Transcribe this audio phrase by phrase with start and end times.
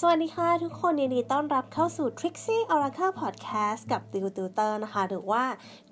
[0.00, 5.44] สวัสดีค่ะทุกคนยินดีต้อนรับเข้าสู่ Trixie Oracle Podcast กับติวติวเตอร์นะคะ หรือว่า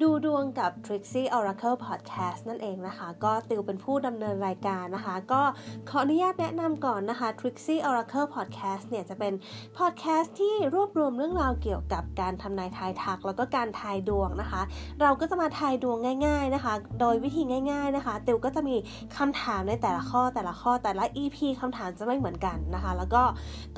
[0.03, 5.43] ดูดวงกับ Trixie Oracle Podcast นั่นเองนะคะ ก็ติวเป็นผู้ดำเนินรายการนะคะ ก็
[5.89, 9.33] ขออนุญาตแนะนำก่อนนะคะ Trixie Oracle Podcast เนี่ยจะเป็น
[9.79, 14.63] podcast ที่รวบรวมเรื่องราวเกี่ยวกับการทำนายทายทัก แล้วก็การทายดวงนะคะ
[15.03, 18.77] เราก็จะมาทายดวงง่ายๆนะคะ โดยวิธีง่าย ๆนะคะ ติวก็จะมี
[19.17, 23.25] คำถามในแต่ละข้อแต่ละข้อแต่ละ EP คำถามจะไม่เหมือนกันนะคะ แล้วก็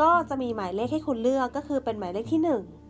[0.01, 2.86] ก็จะมีหมายเลขให้คุณเลือกก็คือเป็นหมายเลขที่ 1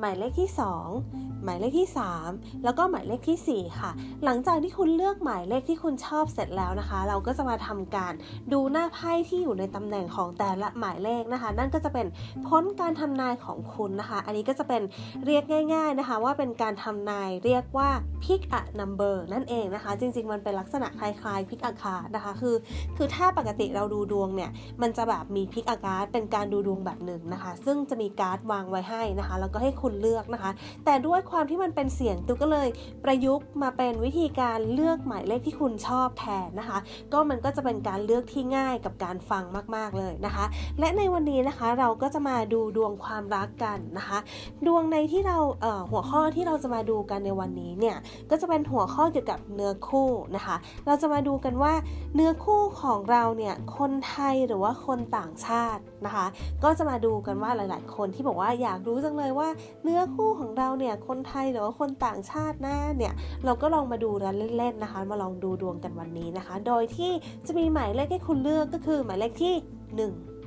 [0.00, 0.48] หมายเลขที่
[0.96, 1.88] 2 หมายเลขที่
[2.24, 3.90] 3 แล้วก็หมายเลขที่ 4 ค่ะ
[4.24, 8.12] หลังจากที่คุณเลือกหมายเลขที่คุณชอบเสร็จแล้วนะคะ เราก็จะมาทำการ
[8.52, 12.06] ดูหน้าไพ่ที่อยู่ในตำแหน่งของแต่ละหมายเลขนะคะ นั่นก็จะเป็น
[12.46, 14.82] พ้นการทำนายของคุณนะคะ อันนี้ก็จะเป็น
[15.26, 15.44] เรียก
[15.74, 17.90] ง่าย ๆนะคะ ว่าเป็นการทำนายเรียกว่า
[18.24, 22.56] pick a number นั่นเองนะคะ จริง ๆ มันเป็นลักษณะคล้ายๆ pick a card นะคะ คือ
[22.96, 24.50] คือถ้าปกติเราดูดวงเนี่ย
[24.82, 30.50] มันจะแบบมี pick a card เป็นการดูดวงแบบหนึ่งนะคะ ซึ่งจะมีการ์ดวางไว้ให้นะคะ แล้วก็ใให้คุณเลือกนะคะ
[30.84, 32.68] แต่ด้วยความที่มันเป็นเสียงตุ๊กก็เลย
[33.04, 36.78] ประยุกต์มาเป็นวิธีการเลือกหมายเลขที่คุณชอบแทนนะคะ
[37.12, 39.44] ก็มันก็จะเป็นการเลือกที่ง่ายกับการฟัง
[39.76, 40.44] มากๆเลยนะคะ
[40.80, 44.18] และในวันนี้นะคะเราก็จะมาดูดวงความรักกันนะคะ
[44.66, 47.96] ดวงในที่เราเหัวข้อที่เราจะมาดูกันในวันนี้เนี่ย
[48.30, 50.56] ก็จะเป็นหัวข้อเกี่ยวกับเนื้อคู่นะคะ
[50.86, 51.72] เราจะมาดูกันว่า
[52.14, 56.26] เนื้อคู่ของเราเนี่ยคนไทยหรือว่าคนต่างชาตินะคะ
[56.64, 59.45] ก็จะมาดูกันว่าหลาย ๆ คนที่บอกว่าอยากรู้จังเลยว่า
[59.82, 63.12] เนื้อคู่ของเราเนี่ยคนไทยหรือว่าคนต่างชาติน้าเนี่ย
[63.44, 67.12] เราก็ลองมาดูกันเล่นๆนะคะ มาลองดูดวงกันวันนี้นะคะ โดยที่
[67.46, 69.54] จะมีหมายเลขให้คุณเลือกก็คือหมายเลขที่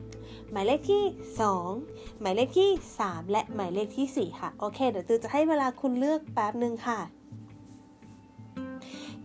[0.03, 1.03] 1หมายเลขที่
[1.61, 2.69] 2 หมายเลขที่
[3.01, 6.99] 3 และหมายเลขที่ 4 ค่ะ โอเค เดี๋ยวตือจะให้เวลาคุณเลือกแป๊บหนึ่งค่ะ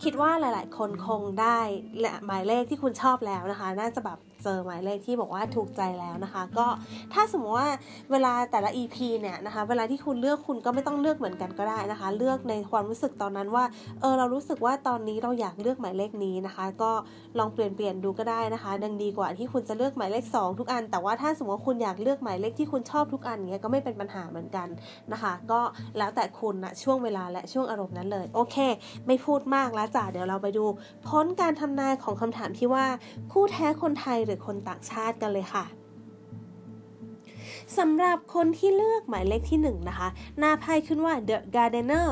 [0.02, 1.58] คิดว่าหลาย ๆ คนคงได้
[2.00, 6.66] และหมายเลขที่คุณชอบแล้วนะคะ น่าจะแบบ เจอหมายเลขที่บอกว่าถูกใจแล้วนะคะ ก็
[7.12, 7.68] ถ้าสมมติว่า
[8.10, 13.64] เวลาแต่ละ EP เนี่ยนะคะ เวลาที่คุณเลือกคุณก็ไม่ต้องเลือกเหมือนกันก็ได้นะคะ เลือกในความรู้สึกตอนนั้นว่า
[14.00, 16.92] เออเรารู้สึกว่าตอนนี้เราอยากเลือกหมายเลขนี้นะคะ ก็
[17.38, 24.68] ลองเปลี่ยนเปลี่ยนดูก็ได้นะคะ ดังดีกว่าที่คุณจะเลือกหมายเลข 2 ทุกอัน แต่ว่าถ้าสมมติว่าคุณอยากเลือกหมายเลขที่คุณชอบทุกอันเงี้ยก็ไม่เป็นปัญหาเหมือนกัน
[25.12, 25.60] นะคะ ก็
[25.98, 28.56] แล้วแต่คุณนะช่วงเวลาและช่วงอารมณ์นั้นเลยโอเค
[29.06, 30.64] ไม่พูดมากแล้วจ้ะเดี๋ยวเราไปดู
[31.08, 32.84] พ้นการทำนายของคำถามที่ว่า
[33.32, 35.64] คู่แท้คนไทยหรือคนต่างชาติกันเลยค่ะ
[37.78, 40.08] สำหรับคนที่เลือกหมายเลขที่1นะคะ
[40.38, 42.08] หน้าไพ่ขึ้นว่า The Gardener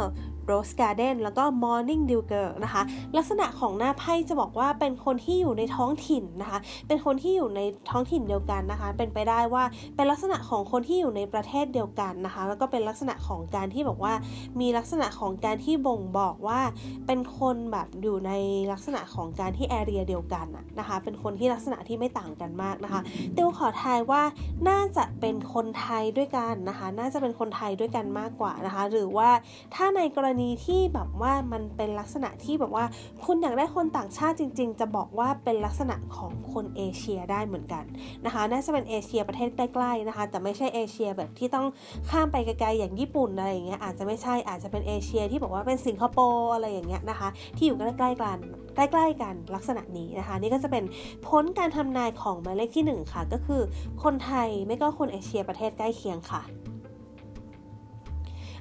[0.51, 2.83] Rose Garden แล้วก็ Morning Dew Girl นะคะ
[3.17, 6.59] ลักษณะของหน้าไพ่จะบอกว่าเป็นคนที่อยู่ในท้องถิ่นนะคะ
[6.89, 7.61] เป็นคนที่อยู่ใน
[7.91, 9.65] ท้องถิ่นเดียวกันนะคะ เป็นไปได้ว่า
[9.97, 14.15] เป็นลักษณะของคนที่อยู่ในประเทศเดียวกันนะคะ แล้วก็เป็นลักษณะของการที่บอกว่า
[14.61, 16.61] มีลักษณะของการที่บ่งบอกว่า
[17.07, 18.33] เป็นคนแบบอยู่ใน
[18.73, 20.47] ลักษณะของการที่แอเรียเดียวกัน
[20.79, 23.01] นะคะ เป็นคนที่ลักษณะที่ไม่ต่างกันมากนะคะ
[23.35, 24.23] เตียวขอทายว่า
[24.69, 29.31] น่าจะเป็นคนไทยด้วยกันนะคะ น่าจะเป็นคนไทยด้วยกันมากกว่านะคะ หรือว่า
[29.75, 32.85] ถ้าในกรณีที่แบบว่ามันเป็นลักษณะที่แบบว่า
[33.25, 37.85] คุณอยากได้คนต่างชาติจริง ๆ จะบอกว่าเป็นลักษณะของคนเอเชียได้เหมือนกัน
[38.25, 41.67] นะคะน่าจะเป็นเอเชียประเทศใกล้ๆนะคะแต่ไม่ใช่เอเชียแบบที่ต้อง
[42.11, 48.39] ข้ามไปไกลๆอย่างญี่ปุ่นอะไรอย่างเงี้ยอาจจะไม่ใช่อาจจะเป็นเอเชียที่บอกว่าเป็นสิงคโปร์อะไรอย่างเงี้ยนะคะ ที่อยู่ใกล้ๆกัน
[48.77, 50.85] ใกล้ๆกันลักษณะนี้นะคะ นี่ก็จะเป็น
[51.27, 53.63] พ้นการทำนายของหมายเลขที่ 1 ค่ะ ก็คือ
[54.03, 56.43] คนไทยไม่ก็คนเอเชียประเทศใกล้เคียงค่ะ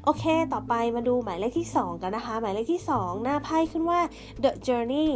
[0.06, 4.00] โอเค ต่อไปมาดูหมายเลขที่ 2 กันนะคะ หมายเลขที่ 2 หน้าไพ่ขึ้นว่า
[4.44, 5.10] The Journey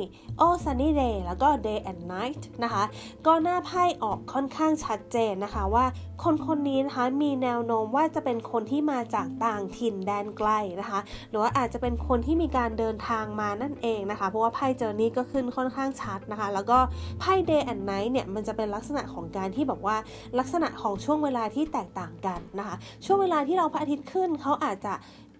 [0.45, 2.83] All Sunny Day แล้วก็ Day and Night นะคะ
[3.25, 5.85] ก็หน้าไพ่ออกค่อนข้างชัดเจนนะคะว่า
[6.23, 16.77] คนคนนี้นะคะมีแนวโน้มว่าจะเป็นคนที่มาจากต่างถิ่นแดนไกลนะคะ หรือว่าอาจจะเป็นคนที่มีการเดินทางมานั่นเองนะคะ เพราะว่าไพ่เจอร์นี่ก็ขึ้นค่อนข้างชัดนะคะ แล้วก็
[17.19, 19.97] ไพ่ Day and Night เนี่ยมันจะเป็นลักษณะของการที่แบบว่า
[20.39, 22.75] ลักษณะของช่วงเวลาที่แตกต่างกันนะคะ
[23.05, 24.93] ช่วงเวลาที่เราพระอาทิตย์ขึ้นเขาอาจจะ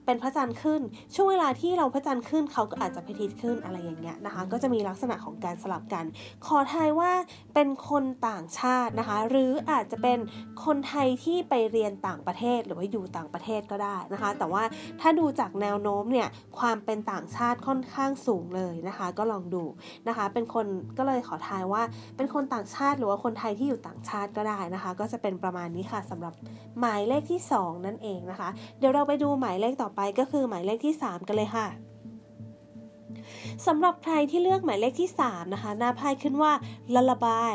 [0.05, 0.81] เป็นพระจันทร์ขึ้น
[1.13, 6.05] ช่วงเวลาที่เราพระจันทร์ขึ้นเขาก็อาจจะพระอาทิตย์ขึ้นอะไรอย่างเงี้ยนะคะ ก็จะมีลักษณะของการสลับกัน
[6.45, 7.11] ขอทายว่า
[7.53, 10.19] เป็นคนต่างชาตินะคะ หรืออาจจะเป็น
[10.65, 14.63] คนไทยที่ไปเรียนต่างประเทศหรือว่าอยู่ต่างประเทศก็ได้นะคะ แต่ว่า
[15.01, 16.27] ถ้าดูจากแนวโน้มเนี่ย
[16.59, 19.63] ความเป็นต่างชาติค่อนข้างสูงเลยนะคะ ก็ลองดู
[20.07, 20.65] นะคะ เป็นคน
[20.97, 21.81] ก็เลยขอทายว่า
[22.17, 26.33] เป็นคนต่างชาติหรือว่าคนไทยที่อยู่ต่างชาติก็ได้นะคะ ก็จะเป็นประมาณนี้ค่ะสำหรับ
[26.79, 31.67] หมายเลขที่ 2 นั่นเองนะคะ เดี๋ยวเราไปดูหมายเลขต่อไปก็คือหมายเลขที่ 3 กันเลยค่ะ
[33.67, 36.51] สำหรับใครที่เลือกหมายเลขที่ 3 นะคะ หน้าไพ่ขึ้นว่า
[36.93, 37.53] Lullaby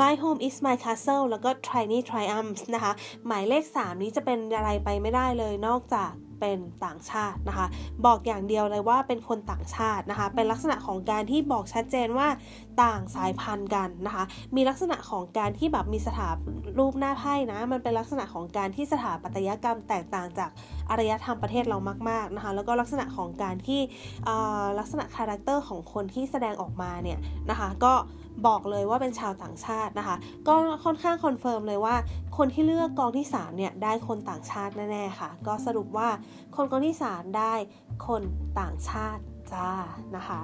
[0.00, 2.92] My Home is My Castle แล้วก็ Tiny Triumphs นะคะ
[3.26, 7.66] หมายเลข 3 นี้จะเป็นอะไรไปไม่ได้เลยนอกจากเป็นต่างชาตินะคะ
[8.06, 12.28] บอกอย่างเดียวเลยว่าเป็นคนต่างชาตินะคะ เป็นลักษณะของการที่บอกชัดเจนว่า
[12.82, 14.24] ต่างสายพันธุ์กันนะคะ
[14.56, 16.28] มีลักษณะของการที่แบบมีสถา
[16.78, 20.50] รูปหน้าไพ่นะ มันเป็นลักษณะของการที่สถาปัตยกรรมแตกต่างจาก
[20.92, 21.78] อารยธรรมประเทศเรา
[22.08, 23.80] มากๆนะคะ แล้วก็ลักษณะของการที่
[24.78, 27.18] ลักษณะ character ของคนที่แสดงออกมาเนี่ย
[27.50, 27.94] นะคะ ก็
[28.46, 30.16] บอกเลยว่าเป็นชาวต่างชาตินะคะ
[30.48, 30.54] ก็
[30.84, 31.96] ค่อนข้าง confirm เลยว่า
[32.36, 36.08] คนที่เลือกกองที่3เนี่ยได้คนต่างชาติแน่ๆค่ะ ก็สรุปว่า
[36.56, 37.54] คนกองที่ 3 ได้
[38.06, 38.22] คน
[38.60, 39.22] ต่างชาติ
[39.52, 39.68] จ้า
[40.16, 40.40] นะคะ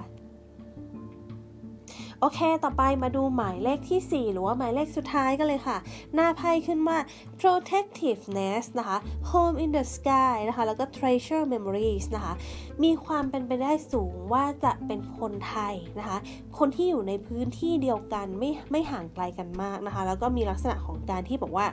[2.23, 5.77] โอเค ต่อไปมาดูหมายเลขที่ 4 หรือว่าหมายเลขสุดท้ายกันเลยค่ะ
[6.15, 6.97] หน้าไพ่ขึ้นมา
[7.41, 8.99] protectiveness นะคะ
[9.31, 12.33] home in the sky นะคะ แล้วก็ treasure memories นะคะ
[12.85, 16.19] มีความเป็นไปได้สูงว่าจะเป็นคนไทยนะคะ
[16.59, 21.67] คนที่อยู่ในพื้นที่เดียวกันไม่ไม่ห่างไกลกันมากนะคะ แล้วก็มีลักษณะของการที่บอกว่า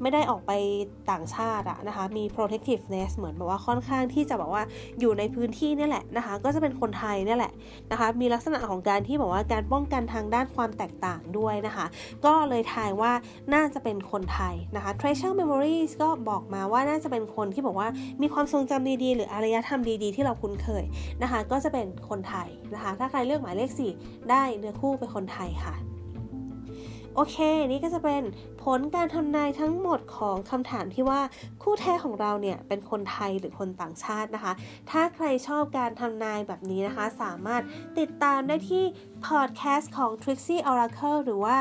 [0.00, 0.52] ไม่ได้ออกไป
[1.10, 4.62] ต่างชาติอะนะคะ มี protectiveness เหมือนแบบว่าค่อนข้างที่จะบอกว่า
[5.00, 7.52] อยู่ในพื้นที่นี่แหละนะคะ ก็จะเป็นคนไทยนี่แหละ
[7.90, 11.86] นะคะ มีลักษณะของการที่บอกว่าการป้องกันทางด้านความแตกต่างด้วยนะคะ
[12.24, 13.12] ก็เลยทายว่า
[13.54, 17.88] น่าจะเป็นคนไทยนะคะ treasure memories ก็บอกมาว่าน่าจะเป็นคนที่บอกว่า
[18.22, 20.84] มีความทรงจำดีๆ หรืออารยธรรมดีๆ ที่เราคุ้นเคย
[21.22, 25.74] นะคะ ก็จะเป็นคนไทยนะคะ ถ้าใครเลือกหมายเลข 4 ได้เนื้อคู่เป็นคนไทยค่ะ
[27.16, 27.36] โอเค
[27.68, 28.22] นี่ก็จะเป็น
[28.62, 31.20] ผลการทำนายทั้งหมดของคำถามที่ว่า
[31.62, 34.52] คู่แท้ของเราเนี่ยเป็นคนไทยหรือคนต่างชาตินะคะ
[34.90, 37.62] ถ้าใครชอบการทำนายแบบนี้นะคะ สามารถ
[37.98, 38.84] ติดตามได้ที่
[39.26, 41.56] พอดแคสต์ของ Trixie Oracle หรือว่า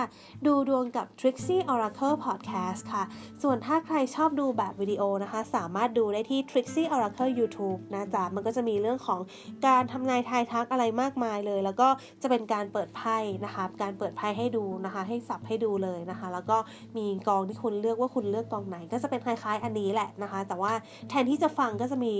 [0.48, 3.03] ดูดวงกับ Trixie Oracle Podcast ค่ะ
[3.44, 9.19] ส่วนถ้าใครชอบดูแบบวิดีโอนะคะ สามารถดูได้ที่ Trixie Oracle YouTube นะจ๊ะ มันก็จะมีเรื่องของ
[9.68, 11.88] การทำนายทายทักอะไรมากมายเลย แล้วก็
[12.21, 16.57] จะเป็นการเปิดไพ่นะคะ การเปิดไพ่ให้ดูนะคะ ให้สับให้ดูเลยนะคะ แล้วก็
[16.97, 20.73] มีกองที่คุณเลือกว่าคุณเลือกกองไหน ก็จะเป็นคล้ายๆอันนี้แหละนะคะ แต่ว่า
[21.09, 22.13] แทนที่จะฟังก็จะมี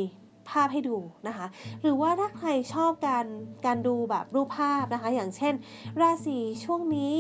[0.50, 0.98] ภาพให้ดู
[1.28, 1.46] นะคะ
[1.82, 3.26] หรือว่าถ้าใครชอบการ
[3.66, 5.54] การดูแบบรูปภาพนะคะ อย่างเช่น
[6.02, 7.16] ราศีช่วงนี้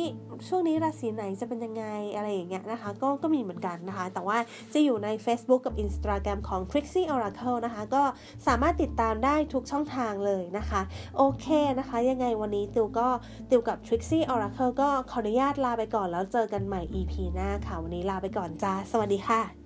[0.47, 1.85] ช่วงนี้ราศีไหนจะเป็นยังไง
[2.15, 4.37] อะไรอย่างเงี้ยนะคะ ก็ก็มีเหมือนกันนะคะ แต่ว่า
[4.73, 8.03] จะอยู่ใน Facebook กับ Instagram ของ Trixie Oracle นะคะ ก็
[8.47, 10.81] สามารถติดตามได้ทุกช่องทางเลยนะคะ
[11.17, 11.47] โอเค
[11.79, 13.07] นะคะ ยังไงวันนี้ติวก็
[13.49, 19.60] ติวกับ Trixie Oracle ก็ขออนุญาตลาไปก่อนแล้วเจอกันใหม่ EP หน้าค่ะ วันนี้ลาไปก่อนจ้า สวัสดีค่ะ